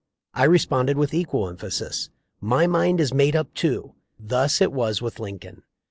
I 0.33 0.45
responded 0.45 0.97
with 0.97 1.13
equal 1.13 1.47
emphasis, 1.47 2.09
'My 2.39 2.65
mind 2.65 2.99
is 2.99 3.13
made 3.13 3.35
up 3.35 3.53
too.'" 3.53 3.93
Thus 4.33 4.59
it 4.59 4.71
was 4.73 4.99
with 4.99 5.19
Lin 5.19 5.37
coln. 5.37 5.61